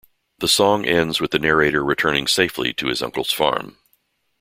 The 0.39 0.47
song 0.47 0.83
ends 0.87 1.21
with 1.21 1.29
the 1.29 1.37
narrator 1.37 1.85
returning 1.85 2.25
safely 2.25 2.73
to 2.73 2.87
his 2.87 3.03
uncle's 3.03 3.31
farm. 3.31 3.77